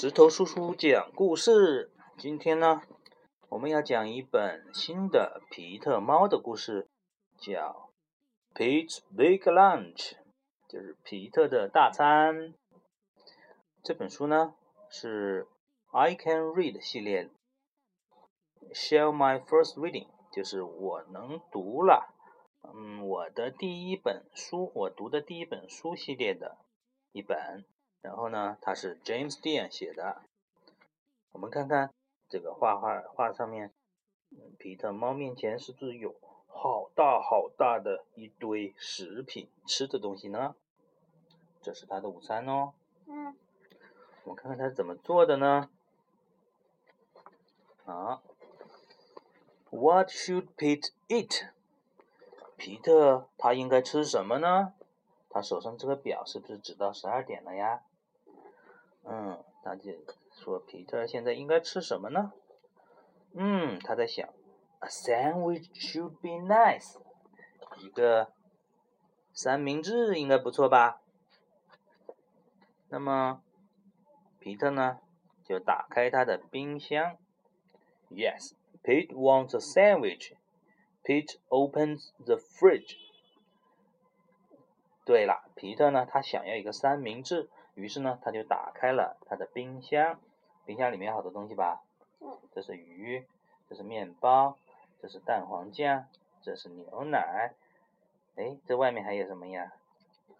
[0.00, 1.92] 石头叔叔讲故事。
[2.16, 2.80] 今天呢，
[3.50, 6.88] 我们要讲一本新的皮特猫的故事，
[7.36, 7.90] 叫
[8.58, 10.12] 《Pete's Big Lunch》，
[10.70, 12.54] 就是皮特的大餐。
[13.82, 14.54] 这本书呢
[14.88, 15.46] 是
[15.90, 17.28] I Can Read 系列
[18.72, 22.14] ，Share My First Reading，就是我能读了，
[22.62, 26.56] 嗯，我的第一本书，我读的第一本书系列的
[27.12, 27.66] 一本。
[28.02, 30.22] 然后呢，它是 James Dean 写的。
[31.32, 31.92] 我们看看
[32.28, 33.72] 这个画画画上面，
[34.58, 36.14] 皮特猫面前是不是有
[36.48, 40.54] 好大好大的一堆食品吃的东西呢？
[41.62, 42.72] 这是他的午餐哦。
[43.06, 43.36] 嗯。
[44.24, 45.70] 我们看看他是怎么做的呢？
[47.84, 48.22] 啊
[49.70, 51.48] ，What should Pete eat？
[52.56, 54.74] 皮特他应该吃什么呢？
[55.28, 57.82] 他手上这个表是不是指到十二点了呀？
[59.04, 59.98] 嗯，大姐
[60.32, 62.32] 说皮特现在应该吃什么呢？
[63.32, 64.28] 嗯，他在想
[64.80, 67.00] ，a sandwich should be nice，
[67.78, 68.32] 一个
[69.32, 71.00] 三明治应该不错吧？
[72.88, 73.42] 那么
[74.38, 75.00] 皮特呢，
[75.44, 77.16] 就打开他的冰箱。
[78.10, 80.32] Yes，Pete wants a sandwich.
[81.04, 82.96] Pete opens the fridge.
[85.04, 87.48] 对了，皮特呢，他想要一个三明治。
[87.74, 90.20] 于是呢，他就打开了他的冰箱，
[90.64, 91.82] 冰箱里面有好多东西吧？
[92.20, 92.38] 嗯。
[92.52, 93.26] 这是鱼，
[93.68, 94.56] 这是面包，
[95.00, 96.06] 这是蛋黄酱，
[96.42, 97.54] 这是牛奶。
[98.36, 99.72] 哎，这外面还有什么呀？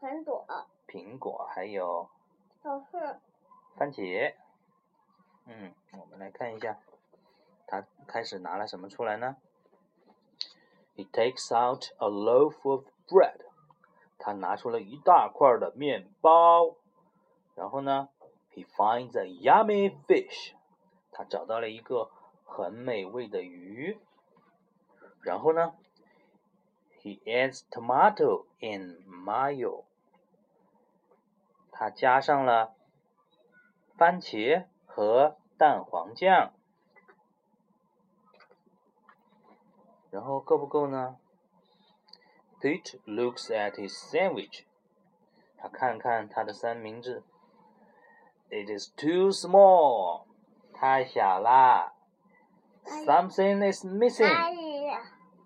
[0.01, 0.47] 苹果。
[0.87, 2.09] 苹果，还有。
[2.63, 3.19] 都是。
[3.77, 4.35] 番茄。
[5.47, 6.79] 嗯，我们来看一下，
[7.67, 9.37] 他开始拿了什么出来呢
[10.97, 13.41] ？He takes out a loaf of bread。
[14.19, 16.77] 他拿出了一大块的面包。
[17.55, 18.09] 然后呢
[18.55, 20.55] ，He finds a yummy fish，
[21.13, 22.11] 他找到了一个
[22.45, 23.99] 很美味的鱼。
[25.23, 25.75] 然后呢
[27.03, 29.85] ，He adds tomato and mayo，
[31.71, 32.75] 他加上了
[33.97, 36.53] 番茄和蛋黄酱。
[40.11, 41.19] 然后够不够呢
[42.61, 44.65] ？Pete looks at his sandwich，
[45.57, 47.23] 他看看他的三明治。
[48.50, 50.26] It is too small，
[50.74, 51.94] 太小啦。
[53.06, 54.30] Something is missing。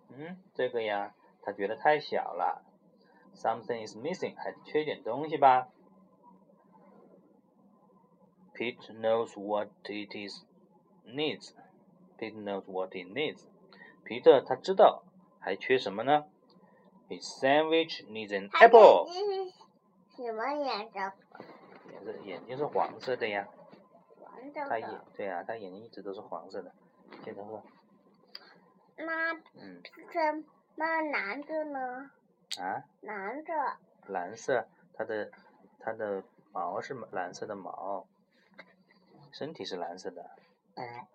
[0.09, 2.63] 嗯，这个呀，他觉得太小了。
[3.33, 5.69] Something is missing，还缺点东西吧？
[8.53, 10.43] Pete knows what it is
[11.05, 13.45] needs。Pete knows what it needs。
[14.03, 15.03] 皮特他知道
[15.39, 16.25] 还缺什么呢？
[17.07, 19.07] His sandwich needs an apple。
[20.17, 21.13] 什么颜色？
[22.24, 23.48] 眼睛是黄色的呀，
[24.20, 26.72] 黄色他眼对呀，他眼睛一直都是黄色的。
[27.24, 27.62] 接着喝。
[28.96, 29.82] 那嗯，
[30.12, 30.44] 这
[30.76, 32.10] 那蓝色呢？
[32.58, 32.84] 啊？
[33.00, 33.52] 蓝色。
[34.06, 35.30] 蓝色，它的
[35.80, 36.22] 它的
[36.52, 38.06] 毛是蓝色的毛，
[39.32, 40.30] 身体是蓝色的，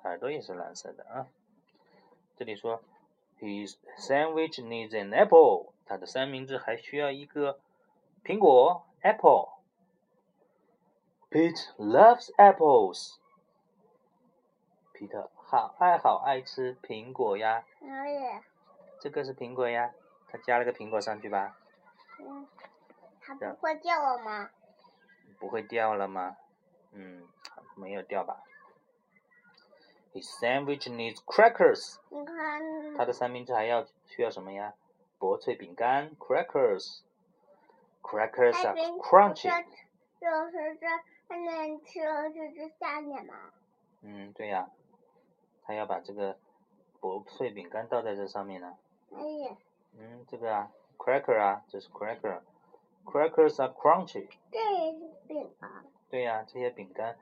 [0.04, 1.28] 耳朵也是蓝色的啊。
[2.36, 2.82] 这里说
[3.40, 7.60] ，His sandwich needs an apple，他的三明治还需要一个
[8.24, 9.59] 苹果，apple。
[11.32, 13.18] Pete loves apples.
[14.94, 17.64] 皮特好爱好爱吃苹果呀。
[17.82, 18.12] 哪里？
[19.00, 19.94] 这个是苹果呀，
[20.28, 21.56] 他加了个苹果上去吧。
[22.20, 22.48] 嗯，
[23.22, 24.50] 它不会掉了吗？
[25.40, 26.36] 不会掉了吗？
[26.94, 27.28] 嗯，
[27.76, 28.44] 没有掉吧。
[30.14, 31.98] His sandwich needs crackers.
[32.10, 32.96] 你看。
[32.98, 34.74] 他的三明治还要需要什么呀？
[35.20, 37.02] 薄脆饼干，crackers。
[38.02, 39.66] Crackers are crunchy.
[40.20, 40.88] 就是这。
[41.30, 43.36] 还能吃了这只下面吗？
[44.02, 44.68] 嗯，对呀，
[45.62, 46.36] 他要把这个
[47.00, 48.76] 薄脆饼干倒在这上面呢。
[49.12, 49.56] 哎呀。
[49.96, 54.28] 嗯，这个啊，cracker 啊，这是 cracker，crackers are crunchy。
[54.52, 55.86] 这也是饼干。
[56.10, 57.16] 对呀，这些饼干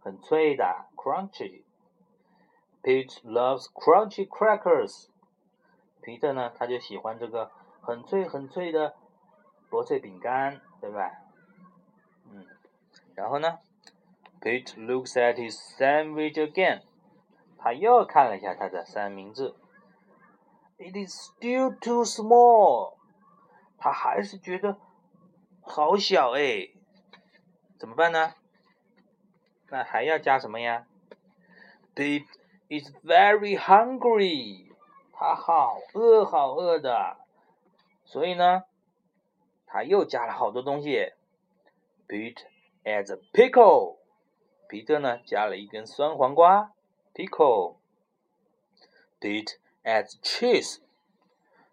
[0.00, 1.62] 很脆的，crunchy。
[2.82, 5.10] Pete loves crunchy crackers。
[6.00, 7.50] 皮特呢，他就喜欢这个
[7.82, 8.96] 很脆很脆的
[9.68, 11.21] 薄脆饼干，对吧？
[13.14, 13.58] 然后呢
[14.40, 16.82] ，Pete looks at his sandwich again。
[17.58, 19.54] 他又看了一下他的三明治。
[20.78, 22.96] It is still too small。
[23.78, 24.78] 他还是觉得
[25.60, 26.70] 好小哎，
[27.78, 28.34] 怎么办呢？
[29.68, 30.86] 那还要加什么呀
[31.94, 32.26] ？Pete
[32.68, 34.72] is very hungry。
[35.12, 37.16] 他好饿好饿的，
[38.04, 38.64] 所以呢，
[39.66, 41.12] 他又加了好多东西。
[42.08, 42.44] Pete
[42.83, 43.97] adds a pickle，
[44.67, 46.73] 皮特呢加了一根酸黄瓜，
[47.13, 50.81] pickle。Pete adds cheese。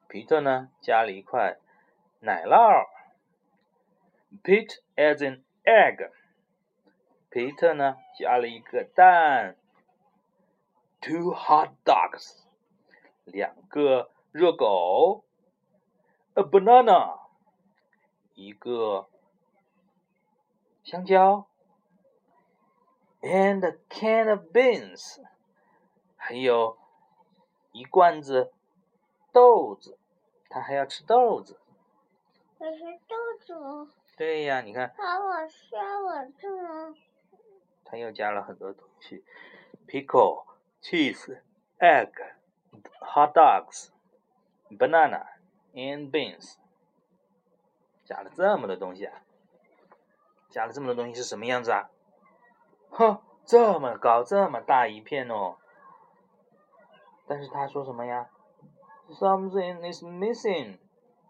[0.08, 1.58] 皮特呢加了一块
[2.20, 2.86] 奶酪。
[4.42, 6.10] Pete adds an egg。
[7.30, 9.56] 皮特呢加了一个蛋。
[11.00, 12.44] Two hot dogs。
[13.24, 15.24] 两个热狗。
[16.34, 17.20] A banana。
[18.34, 19.08] 一个
[20.89, 21.45] 香蕉。
[23.21, 25.21] And a can of beans。
[26.15, 26.79] 还有
[27.73, 28.51] 一罐子
[29.31, 29.99] 豆子，
[30.49, 31.59] 他还要吃豆子。
[32.57, 33.93] 我是豆子？
[34.17, 34.91] 对呀，你看。
[37.85, 39.23] 他又加了很多东西
[39.87, 40.45] ：pickle、
[40.81, 41.39] cheese、
[41.77, 42.11] egg、
[42.99, 43.89] hot dogs、
[44.71, 45.27] banana
[45.73, 46.55] and beans。
[48.03, 49.21] 加了这么多东西啊！
[50.49, 51.89] 加了这么多东西是什么样子啊？
[52.89, 55.57] 哼，这么高，这么大一片哦。
[57.27, 58.29] 但是他说什么呀
[59.09, 60.79] ？Something is missing，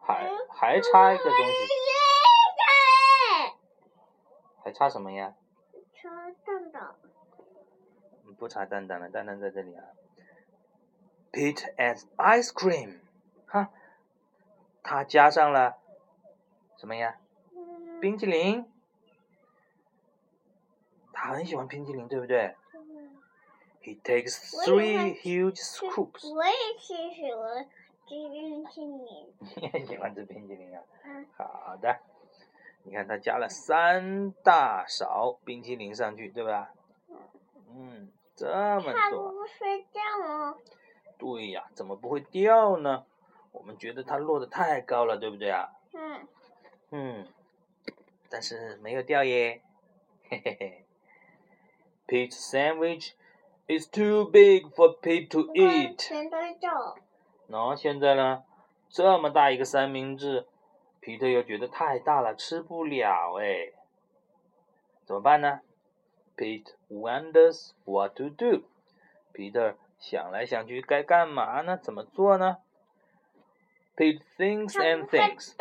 [0.01, 1.67] 还还差一个东西。
[4.63, 5.33] 还差什么呀？
[5.93, 6.09] 差
[6.45, 6.95] 蛋蛋。
[8.37, 9.83] 不差蛋蛋了，蛋蛋在这里啊。
[11.33, 12.99] Pete adds ice cream，
[13.45, 13.69] 哈，
[14.81, 15.77] 他加上了
[16.77, 17.17] 什么呀？
[17.99, 18.68] 冰淇淋。
[21.21, 22.55] 他很喜欢冰淇淋，对不对
[23.83, 26.33] ？He takes three huge scoops.
[26.33, 27.65] 我也挺喜欢
[28.07, 29.33] 吃冰淇淋。
[29.57, 30.81] 你也喜欢吃冰淇淋啊？
[31.03, 31.25] 嗯。
[31.35, 31.99] 好的，
[32.83, 36.71] 你看他加了三大勺冰淇淋上去，对吧？
[37.75, 38.93] 嗯，这么多。
[38.93, 40.55] 它不睡觉吗？
[41.17, 43.05] 对呀，怎么不会掉呢？
[43.51, 45.69] 我们觉得它落的太高了，对不对啊？
[45.93, 46.27] 嗯。
[46.91, 47.27] 嗯，
[48.29, 49.61] 但是没有掉耶，
[50.29, 50.85] 嘿嘿嘿。
[52.09, 53.11] Peach sandwich.
[53.67, 56.09] It's too big for Pete to eat。
[57.47, 58.43] 然后现在呢？
[58.89, 60.47] 这么大一个三明治，
[60.99, 63.73] 皮特又觉得太大了，吃不了哎。
[65.05, 65.59] 怎么办呢
[66.35, 68.63] ？Pete wonders what to do。
[69.31, 71.77] 皮特想来想去，该干嘛呢？
[71.77, 72.57] 怎么做呢
[73.95, 75.53] ？Pete thinks and thinks。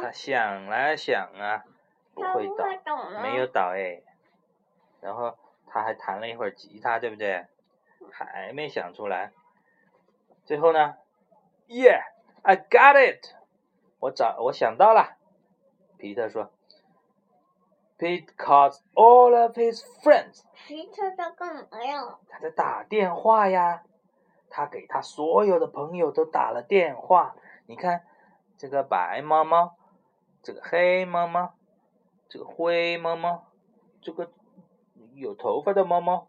[0.00, 1.64] 他想来想啊，
[2.14, 2.46] 不会
[2.84, 4.00] 倒，没有倒哎。
[5.00, 5.36] 然后。
[5.72, 7.46] 他还弹了一会儿吉他，对不对？
[8.10, 9.32] 还没想出来。
[10.44, 10.96] 最后呢
[11.66, 12.02] ？Yeah,
[12.42, 13.34] I got it！
[13.98, 15.16] 我找，我想到了。
[15.96, 16.50] 皮特说
[17.98, 22.18] ：“Pete calls all of his friends。”皮特在干嘛呀？
[22.28, 23.82] 他在打电话呀。
[24.50, 27.34] 他给他所有的朋友都打了电话。
[27.64, 28.04] 你看，
[28.58, 29.76] 这个白猫猫，
[30.42, 31.54] 这个黑猫猫，
[32.28, 33.46] 这个灰猫猫，
[34.02, 34.30] 这个。
[35.14, 36.28] 有头发的猫猫，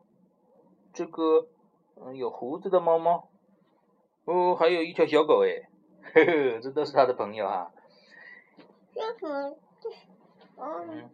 [0.94, 1.48] 这个
[1.96, 3.30] 嗯有胡子的猫猫，
[4.26, 5.70] 哦，还有一条小狗哎，
[6.14, 7.72] 呵呵，这都是他的朋友哈。
[8.94, 9.56] 这什么？
[10.58, 11.10] 嗯。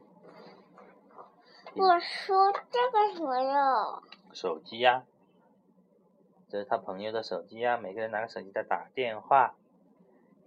[1.75, 4.01] 我说这个什么呀？
[4.33, 5.05] 手机呀，
[6.49, 9.55] 这是他朋友的手机呀，每个人拿个手机在打电话。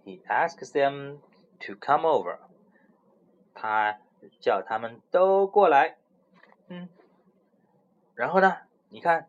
[0.05, 1.19] He asks them
[1.61, 2.39] to come over，
[3.53, 3.99] 他
[4.41, 5.97] 叫他们都过来，
[6.67, 6.89] 嗯。
[8.15, 8.57] 然后呢？
[8.89, 9.27] 你看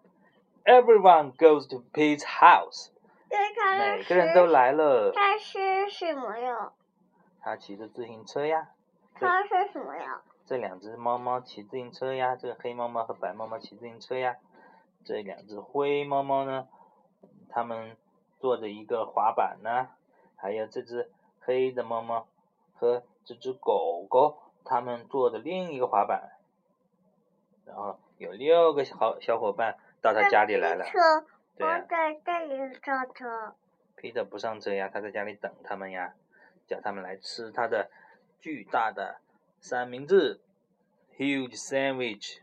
[0.65, 2.91] ，everyone goes to Pete's house。
[3.31, 5.11] 每个人都来了。
[5.13, 6.73] 他是什么呀？
[7.41, 8.73] 他骑着自行车呀。
[9.15, 10.21] 他是什么呀？
[10.45, 14.37] 这两只猫猫骑自行车呀，这个黑猫猫和白猫猫骑自行车呀。
[15.03, 16.69] 这两只灰猫猫呢，
[17.49, 17.97] 它们
[18.39, 19.89] 坐着一个滑板呢。
[20.37, 21.11] 还有这只
[21.41, 22.27] 黑的猫猫
[22.75, 26.33] 和这只狗狗，它们坐着另一个滑板。
[27.65, 27.99] 然后。
[28.19, 30.85] 有六个好小伙伴到他家里来了，
[31.57, 31.85] 对呀。
[31.89, 33.55] 在这里上车。
[33.97, 36.15] Peter 不上车呀，他在家里等他们呀，
[36.69, 37.91] 叫他们来吃他的
[38.41, 39.17] 巨大的
[39.61, 40.41] 三明治
[41.17, 42.39] ，huge sandwich。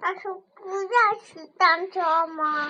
[0.00, 2.68] 他说不要骑单车吗？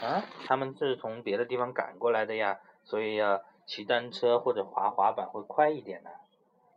[0.00, 6.10] 啊，他们是从别的地方赶过来的呀，所以要骑单车或者滑滑板会快一点呢，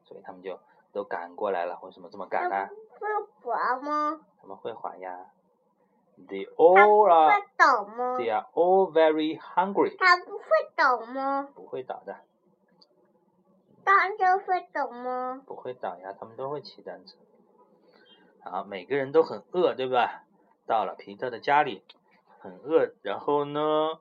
[0.03, 0.59] 所以他们就。
[0.91, 2.67] 都赶过来了，为什么这么赶呢？
[2.99, 3.07] 会
[3.41, 4.19] 滑吗？
[4.41, 5.31] 他们会滑呀。
[6.27, 7.33] They all are.
[7.39, 9.95] 会倒吗？They are all very hungry.
[9.99, 11.49] 它不会倒吗？
[11.53, 12.17] 不会倒的。
[13.83, 15.43] 单车会倒吗？
[15.45, 17.15] 不会倒呀，他们都会骑单车。
[18.43, 20.23] 好，每个人都很饿，对吧？
[20.65, 21.83] 到了皮特的家里，
[22.39, 23.99] 很饿，然后呢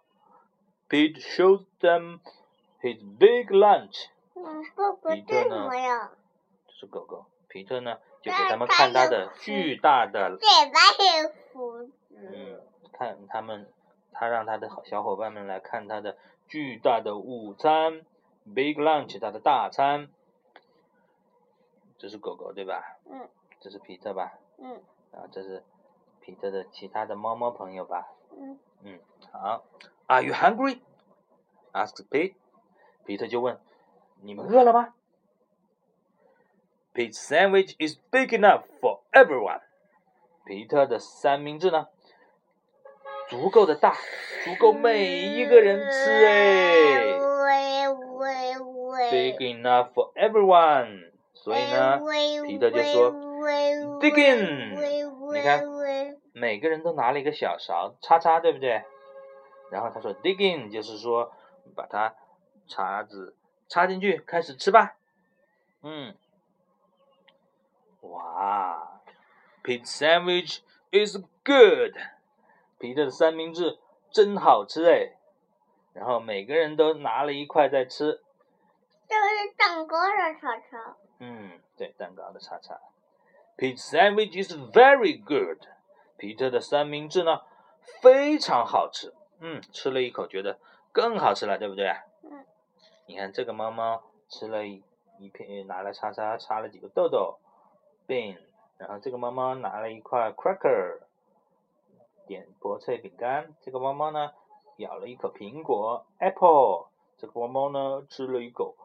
[0.89, 2.21] ，Pete shows them
[2.81, 4.09] his big lunch.
[4.35, 6.11] 嗯，哥哥这什么呀？
[6.79, 10.79] 是狗狗，皮特呢就给他们看他的巨大的，嘴巴
[11.23, 11.93] 有胡子。
[12.11, 12.61] 嗯，
[12.93, 13.67] 看他们，
[14.13, 16.17] 他让他的小伙伴们来看他的
[16.47, 18.03] 巨大的午餐
[18.45, 20.09] ，big lunch，他的大餐。
[21.99, 22.99] 这是狗狗对吧？
[23.11, 23.27] 嗯。
[23.61, 24.39] 这是皮特吧？
[24.59, 24.83] 嗯。
[25.13, 25.65] 啊，这是
[26.21, 28.09] 皮特的其他的猫猫朋友吧？
[28.37, 28.59] 嗯。
[28.83, 29.01] 嗯，
[29.33, 29.65] 好。
[30.07, 30.81] Are you hungry?
[31.73, 32.35] asked Pete.
[33.07, 33.59] 皮特就问
[34.21, 34.93] ：“你们饿了吗？”
[36.97, 39.61] Pete's sandwich is big enough for everyone.
[40.47, 41.89] 皮特的三明治呢，
[43.29, 43.93] 足够的大，
[44.47, 47.19] 足够每一个人吃哎。
[49.11, 51.11] Big enough for everyone.
[51.35, 52.01] 所以呢，
[52.47, 53.13] 皮特就说
[54.01, 54.71] ：“Dig in。”
[55.37, 55.63] 你看，
[56.33, 58.83] 每个人都拿了一个小勺，叉叉，对不对？
[59.71, 61.31] 然后他说：“Dig in”，就是说
[61.75, 62.15] 把它
[62.67, 63.37] 叉子
[63.69, 64.97] 插进去，开始吃吧。
[65.83, 66.15] 嗯。
[68.11, 69.01] 哇
[69.63, 70.61] ，Pete's sandwich
[70.91, 71.97] is good。
[72.79, 73.79] 皮特的三明治
[74.11, 75.13] 真好吃哎。
[75.93, 78.21] 然后每个人都拿了一块在吃。
[79.09, 80.97] 这个是蛋糕的叉叉。
[81.21, 82.79] 嗯，对，蛋糕的叉叉。
[83.57, 85.67] Pete's sandwich is very good。
[86.19, 87.41] 皮特的三明治呢，
[88.03, 89.15] 非常好吃。
[89.41, 90.59] 嗯，吃了一口觉得
[90.93, 91.89] 更好吃了，对不对？
[92.23, 92.45] 嗯。
[93.07, 94.83] 你看这个猫猫吃了一
[95.19, 97.39] 一片，拿了叉叉插了几个豆豆。
[98.07, 98.39] Bean，
[98.79, 101.01] 然后这个猫猫拿了一块 cracker，
[102.27, 103.55] 点薄脆饼干。
[103.61, 104.33] 这个猫猫呢，
[104.77, 106.87] 咬了一口苹果 apple。
[107.19, 108.77] 这个猫猫呢，吃了一口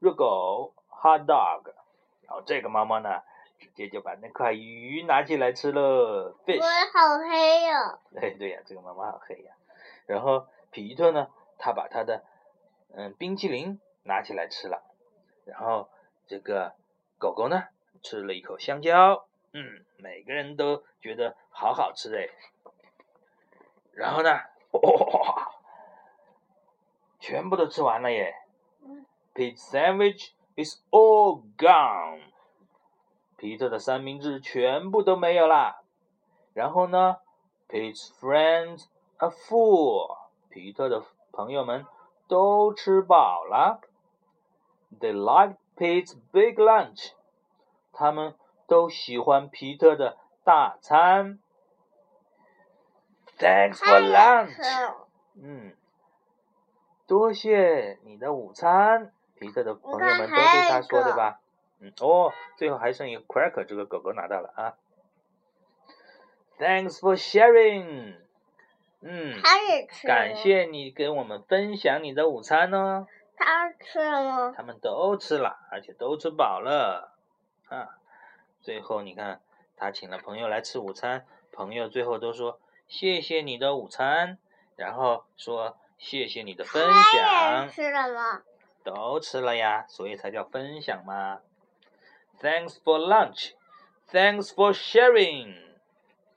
[0.00, 1.72] 热狗 hot dog。
[2.22, 3.22] 然后这个猫猫呢，
[3.58, 6.60] 直接就把那块鱼拿起来吃了 fish。
[6.60, 7.98] 我好黑呀！
[8.16, 9.52] 哎，对呀，这个猫猫好黑呀。
[10.06, 11.28] 然后皮特呢，
[11.58, 12.24] 他把他的
[12.94, 14.82] 嗯冰淇淋拿起来吃了。
[15.44, 15.88] 然后
[16.26, 16.74] 这个
[17.18, 17.64] 狗狗呢？
[18.02, 22.28] 吃了一口香蕉，嗯，每个人都觉得好好吃哎。
[23.92, 24.30] 然后呢，
[24.72, 25.52] 哇，
[27.18, 28.34] 全部都吃完了耶。
[29.34, 32.22] Pete's sandwich is all gone。
[33.36, 35.80] 皮特的三明治全部都没有啦。
[36.54, 37.16] 然后呢
[37.68, 38.86] ，Pete's friends
[39.18, 40.16] are full。
[40.48, 41.86] 皮特的朋友们
[42.26, 43.80] 都吃饱了。
[44.98, 47.12] They like Pete's big lunch。
[47.98, 48.34] 他们
[48.68, 51.40] 都喜欢皮特的大餐。
[53.38, 54.94] Thanks for lunch。
[55.34, 55.74] 嗯，
[57.08, 59.12] 多谢你的午餐。
[59.34, 61.40] 皮特的朋友们都对他说的吧？
[61.80, 64.74] 嗯，哦，最后还剩一个 cracker，这个狗狗拿到了啊。
[66.58, 68.16] Thanks for sharing。
[69.00, 69.40] 嗯，
[70.04, 73.06] 感谢你跟我们分享你的午餐呢。
[73.36, 74.54] 他吃了吗？
[74.56, 77.16] 他们都吃了，而且都吃饱了。
[77.68, 77.98] 啊，
[78.60, 79.40] 最后你看，
[79.76, 84.38] 他请了朋友来吃午餐，朋友最后都说谢谢你的午餐，
[84.76, 87.68] 然后说谢谢你的分享。
[87.68, 88.42] 吃了吗？
[88.82, 91.40] 都吃了呀，所以才叫分享嘛。
[92.40, 93.52] Thanks for lunch.
[94.10, 95.54] Thanks for sharing.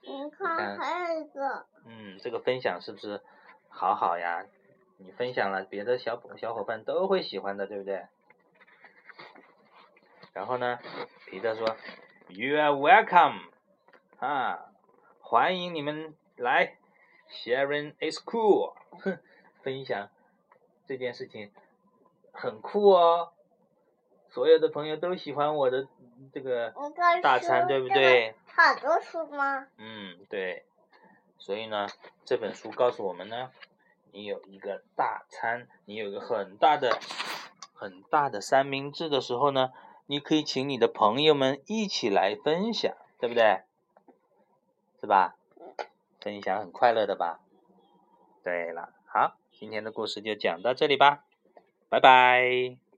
[0.02, 1.64] 你看，还有一个。
[1.86, 3.22] 嗯，这个分享是不是
[3.68, 4.44] 好好呀？
[4.98, 8.06] 你分享了，别的小小伙伴都会喜欢的，对不对？
[10.32, 10.78] 然后呢，
[11.26, 11.76] 皮特说
[12.28, 13.50] ：“You are welcome，
[14.18, 14.72] 啊，
[15.20, 16.78] 欢迎你们来。
[17.30, 19.18] Sharing is cool，哼，
[19.62, 20.08] 分享
[20.86, 21.52] 这件事情
[22.32, 23.32] 很酷哦。
[24.30, 25.86] 所有的朋友都喜欢我的
[26.32, 26.74] 这个
[27.22, 28.34] 大餐，对不对？
[28.46, 29.66] 好多书吗？
[29.76, 30.64] 嗯，对。
[31.38, 31.86] 所以呢，
[32.24, 33.50] 这本书告诉我们呢，
[34.12, 36.98] 你有一个大餐，你有一个很大的、
[37.74, 39.72] 很大的三明治的时候呢。”
[40.12, 43.62] 你可以请你的朋友们一起来分享，对不对？
[45.00, 45.36] 是吧？
[46.20, 47.40] 分享很快乐的吧？
[48.44, 51.24] 对了，好，今天的故事就讲到这里吧，
[51.88, 52.82] 拜拜。